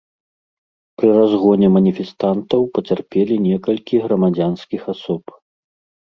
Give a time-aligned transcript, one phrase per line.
[0.99, 5.23] Пры разгоне маніфестантаў пацярпелі некалькі грамадзянскіх асоб.